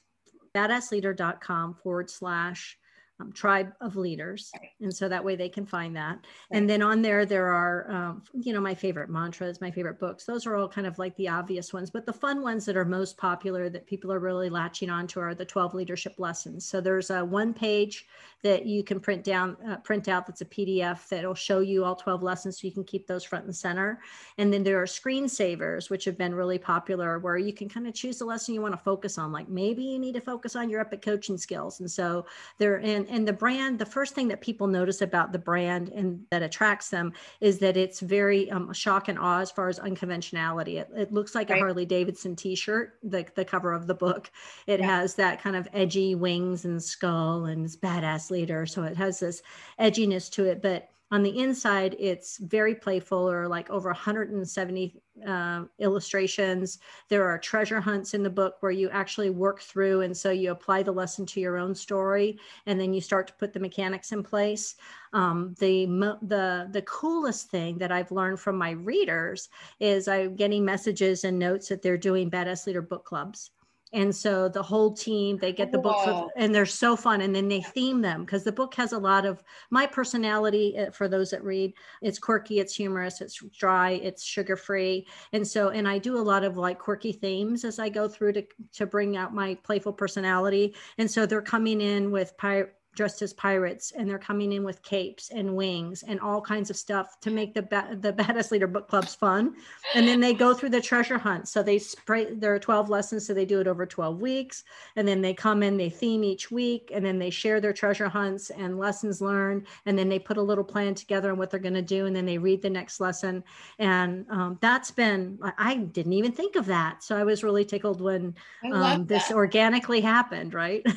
[0.54, 2.78] badassleader.com forward slash
[3.22, 4.52] um, tribe of leaders.
[4.80, 6.18] And so that way they can find that.
[6.50, 10.24] And then on there there are um, you know my favorite mantras my favorite books.
[10.24, 12.84] Those are all kind of like the obvious ones but the fun ones that are
[12.84, 16.66] most popular that people are really latching onto are the 12 leadership lessons.
[16.66, 18.06] So there's a one page
[18.42, 21.94] that you can print down uh, print out that's a pdf that'll show you all
[21.94, 24.00] 12 lessons so you can keep those front and center.
[24.38, 27.94] And then there are screensavers which have been really popular where you can kind of
[27.94, 29.32] choose the lesson you want to focus on.
[29.32, 31.80] Like maybe you need to focus on your epic coaching skills.
[31.80, 32.26] And so
[32.58, 36.24] they're in and the brand the first thing that people notice about the brand and
[36.30, 40.80] that attracts them is that it's very um, shock and awe as far as unconventionality
[40.80, 41.58] it, it looks like right.
[41.58, 44.30] a harley davidson t-shirt the, the cover of the book
[44.66, 44.86] it yeah.
[44.86, 48.66] has that kind of edgy wings and skull and badass leader.
[48.66, 49.42] So it has this
[49.78, 55.64] edginess to it, but on the inside, it's very playful or like over 170 uh,
[55.78, 56.78] illustrations.
[57.10, 60.00] There are treasure hunts in the book where you actually work through.
[60.00, 63.34] And so you apply the lesson to your own story and then you start to
[63.34, 64.76] put the mechanics in place.
[65.12, 65.84] Um, the,
[66.22, 71.38] the, the coolest thing that I've learned from my readers is I'm getting messages and
[71.38, 73.50] notes that they're doing Badass Leader book clubs
[73.92, 77.34] and so the whole team they get the book for, and they're so fun and
[77.34, 81.08] then they theme them because the book has a lot of my personality eh, for
[81.08, 85.88] those that read it's quirky it's humorous it's dry it's sugar free and so and
[85.88, 89.16] i do a lot of like quirky themes as i go through to to bring
[89.16, 90.74] out my playful personality.
[90.98, 94.82] And so they're coming in with pirate dressed as pirates and they're coming in with
[94.82, 98.66] capes and wings and all kinds of stuff to make the ba- the badass leader
[98.66, 99.54] book clubs fun.
[99.94, 101.48] And then they go through the treasure hunt.
[101.48, 104.64] So they spray there are 12 lessons so they do it over 12 weeks.
[104.96, 108.08] And then they come in they theme each week and then they share their treasure
[108.08, 109.66] hunts and lessons learned.
[109.86, 112.14] And then they put a little plan together on what they're going to do and
[112.14, 113.42] then they read the next lesson.
[113.78, 117.02] And um, that's been i didn't even think of that.
[117.02, 118.34] So i was really tickled when
[118.72, 120.84] um, this organically happened right?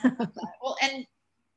[0.62, 1.06] Well and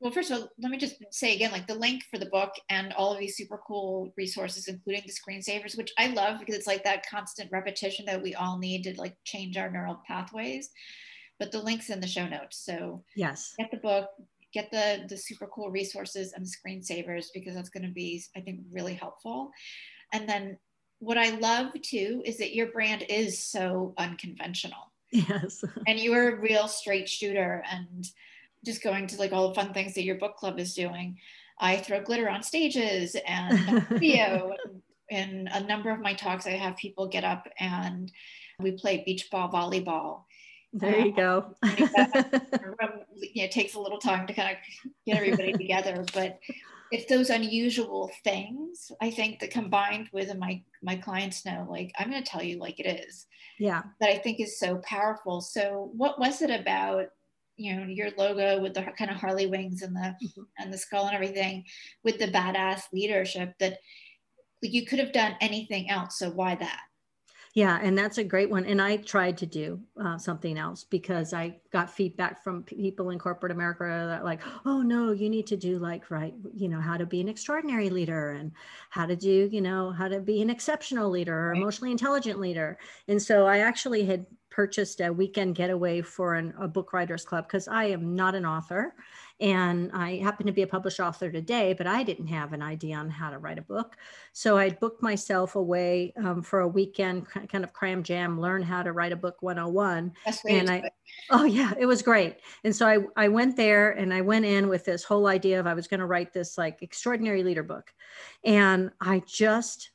[0.00, 2.52] well, first of all, let me just say again, like the link for the book
[2.70, 6.68] and all of these super cool resources, including the screensavers, which I love because it's
[6.68, 10.70] like that constant repetition that we all need to like change our neural pathways.
[11.38, 12.58] but the links in the show notes.
[12.58, 14.08] So yes, get the book,
[14.52, 18.40] get the the super cool resources and the screensavers because that's going to be, I
[18.40, 19.50] think, really helpful.
[20.12, 20.58] And then
[21.00, 24.92] what I love too is that your brand is so unconventional.
[25.10, 25.64] Yes.
[25.86, 28.08] and you are a real straight shooter and
[28.64, 31.18] just going to like all the fun things that your book club is doing.
[31.60, 34.54] I throw glitter on stages and video.
[35.08, 38.12] in a number of my talks, I have people get up and
[38.60, 40.24] we play beach ball volleyball.
[40.72, 41.54] There you go.
[41.62, 44.56] it takes a little time to kind of
[45.06, 46.38] get everybody together, but
[46.90, 52.10] it's those unusual things I think that combined with my my clients know like I'm
[52.10, 53.26] going to tell you like it is.
[53.58, 53.82] Yeah.
[54.00, 55.40] That I think is so powerful.
[55.40, 57.06] So what was it about
[57.58, 60.42] you know your logo with the kind of Harley wings and the mm-hmm.
[60.58, 61.64] and the skull and everything
[62.04, 63.78] with the badass leadership that
[64.62, 66.18] you could have done anything else.
[66.18, 66.80] So why that?
[67.54, 68.64] Yeah, and that's a great one.
[68.66, 73.18] And I tried to do uh, something else because I got feedback from people in
[73.18, 76.96] corporate America that like, oh no, you need to do like right, you know, how
[76.96, 78.52] to be an extraordinary leader and
[78.90, 82.78] how to do, you know, how to be an exceptional leader or emotionally intelligent leader.
[83.08, 84.26] And so I actually had
[84.58, 88.44] purchased a weekend getaway for an, a book writers club because I am not an
[88.44, 88.92] author
[89.38, 92.96] and I happen to be a published author today, but I didn't have an idea
[92.96, 93.94] on how to write a book.
[94.32, 98.82] So I booked myself away um, for a weekend, kind of cram jam, learn how
[98.82, 100.12] to write a book 101.
[100.48, 100.90] and I,
[101.30, 102.38] oh yeah, it was great.
[102.64, 105.68] And so I, I went there and I went in with this whole idea of
[105.68, 107.94] I was going to write this like extraordinary leader book.
[108.42, 109.90] And I just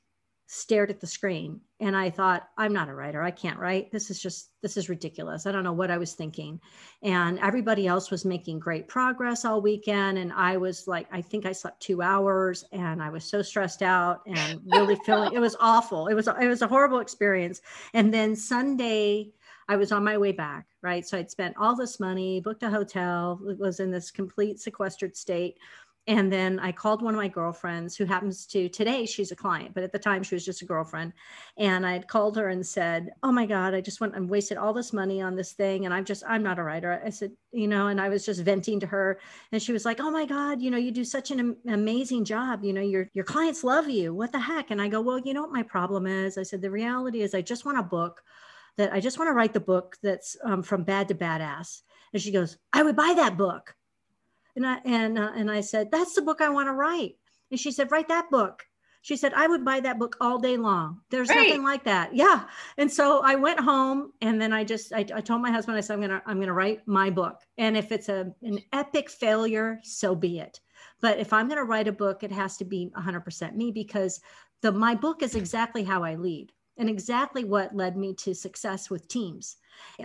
[0.46, 3.22] stared at the screen and I thought, I'm not a writer.
[3.22, 3.92] I can't write.
[3.92, 5.46] This is just, this is ridiculous.
[5.46, 6.60] I don't know what I was thinking.
[7.02, 10.18] And everybody else was making great progress all weekend.
[10.18, 13.82] And I was like, I think I slept two hours and I was so stressed
[13.82, 16.08] out and really feeling it was awful.
[16.08, 17.62] It was, it was a horrible experience.
[17.94, 19.32] And then Sunday,
[19.68, 21.08] I was on my way back, right?
[21.08, 25.58] So I'd spent all this money, booked a hotel, was in this complete sequestered state
[26.08, 29.74] and then I called one of my girlfriends who happens to today she's a client,
[29.74, 31.14] but at the time she was just a girlfriend.
[31.58, 34.58] And I had called her and said, "Oh my God, I just went and wasted
[34.58, 37.32] all this money on this thing, and I'm just I'm not a writer." I said,
[37.52, 39.20] you know, and I was just venting to her,
[39.54, 42.64] and she was like, "Oh my God, you know, you do such an amazing job.
[42.64, 44.14] You know, your your clients love you.
[44.14, 46.62] What the heck?" And I go, "Well, you know what my problem is?" I said,
[46.62, 48.22] "The reality is, I just want a book."
[48.78, 51.84] That I just want to write the book that's um, from bad to badass.
[52.12, 53.76] And she goes, I would buy that book.
[54.56, 57.16] And I, and, uh, and I said, that's the book I want to write.
[57.52, 58.64] And she said, write that book.
[59.04, 61.02] She said, I would buy that book all day long.
[61.10, 61.48] There's right.
[61.48, 62.16] nothing like that.
[62.16, 62.46] Yeah.
[62.78, 65.82] And so I went home and then I just, I, I told my husband, I
[65.82, 67.42] said, I'm going to, I'm going to write my book.
[67.58, 70.62] And if it's a, an epic failure, so be it.
[71.02, 74.22] But if I'm going to write a book, it has to be 100% me because
[74.62, 78.90] the, my book is exactly how I lead and exactly what led me to success
[78.90, 79.58] with teams.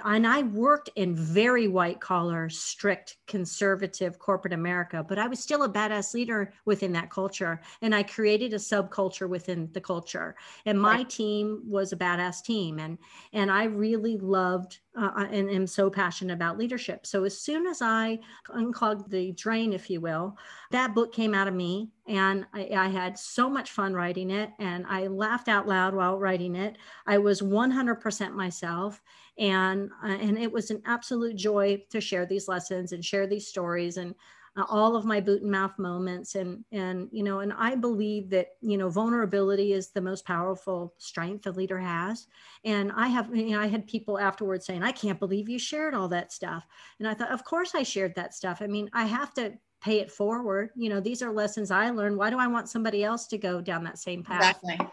[0.05, 5.63] And I worked in very white collar, strict, conservative corporate America, but I was still
[5.63, 7.61] a badass leader within that culture.
[7.83, 10.37] And I created a subculture within the culture.
[10.67, 11.11] And my right.
[11.11, 12.79] team was a badass team.
[12.79, 12.99] And,
[13.33, 17.07] and I really loved uh, uh, and am so passionate about leadership.
[17.07, 20.37] So as soon as I unclogged the drain, if you will,
[20.73, 24.51] that book came out of me, and I, I, had so much fun writing it,
[24.59, 26.79] and I laughed out loud while writing it.
[27.07, 29.01] I was 100% myself,
[29.39, 29.57] and
[30.03, 33.97] uh, and it was an absolute joy to share these lessons and share these stories
[33.97, 34.15] and
[34.57, 36.35] uh, all of my boot and mouth moments.
[36.35, 40.95] And and you know and i believe that you know vulnerability is the most powerful
[40.99, 42.27] strength a leader has.
[42.65, 45.95] And i have you know i had people afterwards saying i can't believe you shared
[45.95, 46.67] all that stuff.
[46.99, 48.59] And i thought of course i shared that stuff.
[48.61, 50.71] I mean i have to pay it forward.
[50.75, 52.17] You know these are lessons i learned.
[52.17, 54.59] Why do i want somebody else to go down that same path?
[54.63, 54.89] Exactly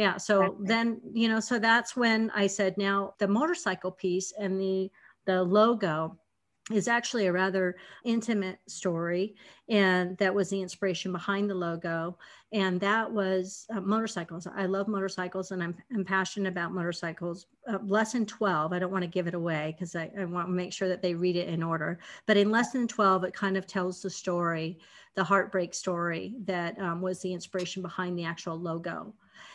[0.00, 4.58] yeah so then you know so that's when i said now the motorcycle piece and
[4.58, 4.90] the
[5.26, 6.16] the logo
[6.72, 9.34] is actually a rather intimate story
[9.68, 12.16] and that was the inspiration behind the logo
[12.52, 14.46] and that was uh, motorcycles.
[14.46, 17.46] I love motorcycles and i'm, I'm passionate about motorcycles.
[17.68, 20.52] Uh, lesson 12 i don't want to give it away because I, I, want to
[20.52, 23.66] make sure that they read it in order but in lesson 12 it kind of
[23.66, 24.78] tells the story
[25.14, 29.12] the heartbreak story that um, was the inspiration behind the actual logo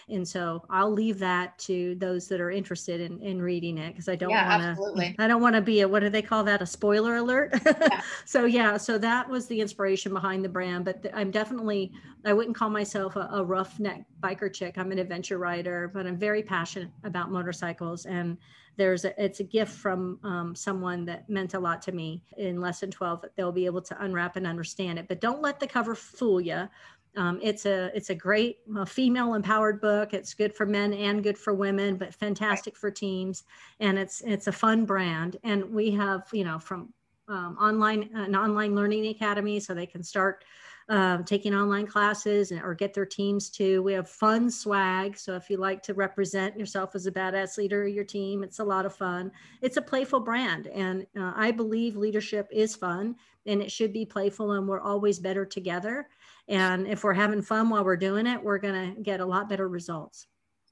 [0.09, 4.09] and so I'll leave that to those that are interested in, in reading it because
[4.09, 6.43] I don't yeah, want to I don't want to be a what do they call
[6.43, 7.59] that a spoiler alert.
[7.65, 8.01] Yeah.
[8.25, 10.85] so yeah, so that was the inspiration behind the brand.
[10.85, 11.91] But I'm definitely
[12.25, 14.77] I wouldn't call myself a, a roughneck biker chick.
[14.77, 18.37] I'm an adventure rider, but I'm very passionate about motorcycles and
[18.77, 22.59] there's a, it's a gift from um, someone that meant a lot to me in
[22.59, 25.67] lesson 12 that they'll be able to unwrap and understand it but don't let the
[25.67, 26.67] cover fool you
[27.15, 30.13] Um, it's a it's a great uh, female empowered book.
[30.13, 33.43] It's good for men and good for women, but fantastic for teams.
[33.79, 35.37] And it's it's a fun brand.
[35.43, 36.93] And we have you know from
[37.27, 40.43] um, online an online learning academy, so they can start
[40.87, 43.81] um, taking online classes and, or get their teams to.
[43.81, 45.17] We have fun swag.
[45.17, 48.59] So if you like to represent yourself as a badass leader of your team, it's
[48.59, 49.31] a lot of fun.
[49.61, 50.67] It's a playful brand.
[50.67, 53.15] And uh, I believe leadership is fun
[53.47, 56.07] and it should be playful and we're always better together.
[56.47, 59.49] And if we're having fun while we're doing it, we're going to get a lot
[59.49, 60.27] better results.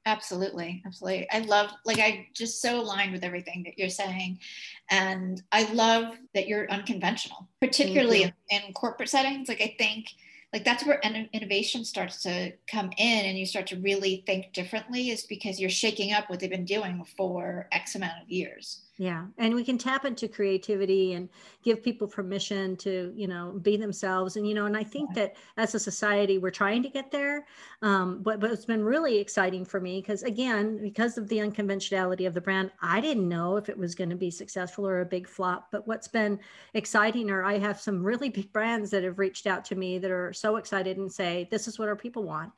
[0.05, 0.83] Absolutely.
[0.85, 1.29] Absolutely.
[1.31, 4.39] I love, like, I just so aligned with everything that you're saying.
[4.91, 9.47] And I love that you're unconventional, particularly in, in corporate settings.
[9.47, 10.07] Like, I think
[10.53, 11.01] like that's where
[11.33, 15.69] innovation starts to come in and you start to really think differently is because you're
[15.69, 19.77] shaking up what they've been doing for x amount of years yeah and we can
[19.77, 21.27] tap into creativity and
[21.63, 25.35] give people permission to you know be themselves and you know and i think that
[25.57, 27.45] as a society we're trying to get there
[27.81, 32.27] um, but but it's been really exciting for me because again because of the unconventionality
[32.27, 35.05] of the brand i didn't know if it was going to be successful or a
[35.05, 36.39] big flop but what's been
[36.75, 40.11] exciting or i have some really big brands that have reached out to me that
[40.11, 42.51] are so excited and say this is what our people want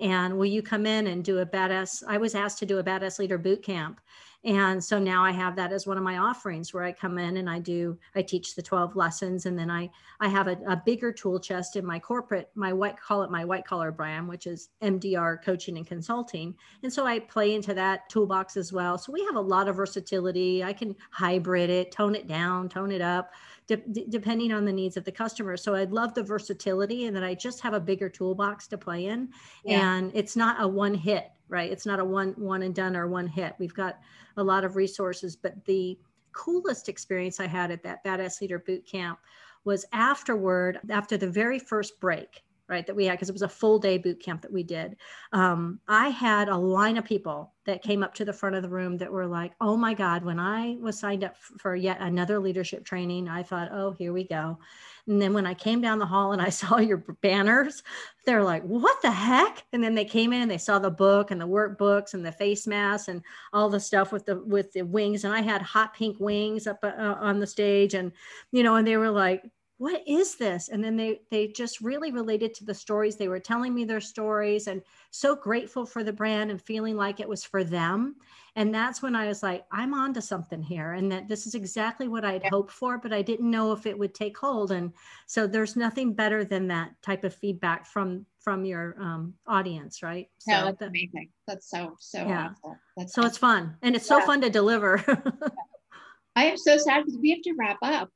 [0.00, 2.84] and will you come in and do a badass i was asked to do a
[2.84, 4.00] badass leader boot camp
[4.44, 7.36] and so now i have that as one of my offerings where i come in
[7.36, 9.88] and i do i teach the 12 lessons and then i
[10.20, 13.44] i have a, a bigger tool chest in my corporate my white call it my
[13.44, 16.54] white collar brand which is mdr coaching and consulting.
[16.82, 18.98] And so i play into that toolbox as well.
[18.98, 20.64] So we have a lot of versatility.
[20.64, 23.32] I can hybrid it tone it down tone it up
[23.66, 25.56] de- depending on the needs of the customer.
[25.56, 29.06] So I'd love the versatility and that I just have a bigger toolbox to play
[29.06, 29.28] in.
[29.64, 29.96] Yeah.
[29.96, 31.70] And it's not a one hit, right?
[31.70, 33.54] It's not a one one and done or one hit.
[33.58, 33.98] We've got
[34.36, 35.98] a lot of resources, but the
[36.32, 39.18] coolest experience I had at that Badass Leader Boot Camp
[39.64, 42.42] was afterward, after the very first break
[42.72, 44.96] right that we had because it was a full day boot camp that we did.
[45.32, 48.68] Um, i had a line of people that came up to the front of the
[48.68, 52.38] room that were like oh my god when i was signed up for yet another
[52.38, 54.58] leadership training i thought oh here we go
[55.06, 57.82] and then when i came down the hall and i saw your banners
[58.24, 59.64] they're like what the heck?
[59.72, 62.32] And then they came in and they saw the book and the workbooks and the
[62.32, 65.24] face masks and all the stuff with the with the wings.
[65.24, 68.12] And i had hot pink wings up uh, on the stage and
[68.52, 69.42] you know and they were like
[69.82, 70.68] what is this?
[70.68, 73.16] And then they they just really related to the stories.
[73.16, 74.80] They were telling me their stories and
[75.10, 78.14] so grateful for the brand and feeling like it was for them.
[78.54, 81.54] And that's when i was like i'm on to something here and that this is
[81.54, 82.50] exactly what i'd yeah.
[82.50, 84.70] hoped for but i didn't know if it would take hold.
[84.70, 84.92] And
[85.26, 90.28] so there's nothing better than that type of feedback from from your um, audience right?
[90.38, 91.30] So yeah, that's the, amazing.
[91.48, 92.50] That's so so yeah.
[92.96, 93.28] that's so awesome.
[93.28, 95.02] it's fun and it's so fun to deliver.
[96.36, 98.10] I am so sad because we have to wrap up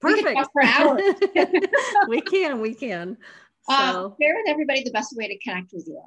[0.00, 0.40] Perfect.
[0.52, 1.02] for hours.
[2.08, 3.16] we can, we can.
[3.68, 6.02] Uh, so, share with everybody the best way to connect with you.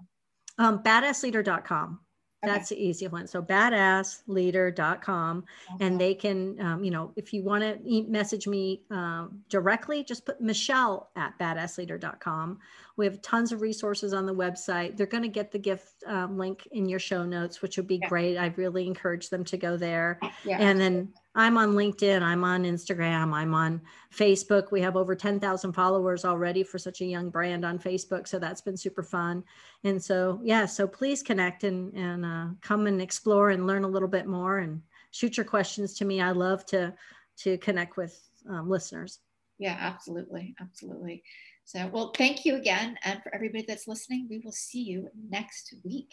[0.57, 1.99] Um, badassleader.com.
[2.43, 2.51] Okay.
[2.51, 3.27] That's the easy one.
[3.27, 5.45] So badassleader.com.
[5.75, 5.85] Okay.
[5.85, 10.03] And they can, um, you know, if you want to e- message me um, directly,
[10.03, 12.57] just put Michelle at badassleader.com.
[12.97, 14.97] We have tons of resources on the website.
[14.97, 17.99] They're going to get the gift um, link in your show notes, which would be
[18.01, 18.09] yeah.
[18.09, 18.37] great.
[18.37, 20.19] I really encourage them to go there.
[20.43, 20.57] Yeah.
[20.59, 23.81] And then I'm on LinkedIn, I'm on Instagram, I'm on
[24.13, 24.71] Facebook.
[24.71, 28.27] We have over 10,000 followers already for such a young brand on Facebook.
[28.27, 29.43] So that's been super fun.
[29.85, 33.87] And so, yeah, so please connect and, and uh, come and explore and learn a
[33.87, 36.19] little bit more and shoot your questions to me.
[36.19, 36.93] I love to,
[37.37, 38.19] to connect with
[38.49, 39.19] um, listeners.
[39.57, 40.53] Yeah, absolutely.
[40.59, 41.23] Absolutely.
[41.63, 42.97] So, well, thank you again.
[43.05, 46.11] And for everybody that's listening, we will see you next week.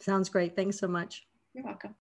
[0.00, 0.54] Sounds great.
[0.54, 1.26] Thanks so much.
[1.54, 1.96] You're welcome.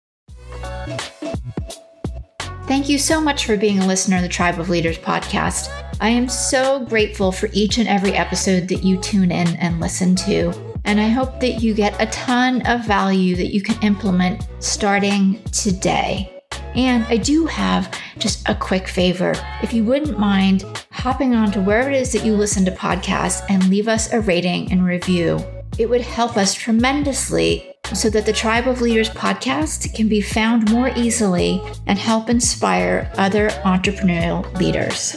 [2.67, 5.69] Thank you so much for being a listener of the Tribe of Leaders podcast.
[6.01, 10.17] I am so grateful for each and every episode that you tune in and listen
[10.17, 10.51] to.
[10.85, 15.43] And I hope that you get a ton of value that you can implement starting
[15.53, 16.43] today.
[16.75, 19.35] And I do have just a quick favor.
[19.63, 23.45] If you wouldn't mind hopping on to wherever it is that you listen to podcasts
[23.51, 25.39] and leave us a rating and review,
[25.77, 30.71] it would help us tremendously so that the Tribe of Leaders podcast can be found
[30.71, 35.17] more easily and help inspire other entrepreneurial leaders.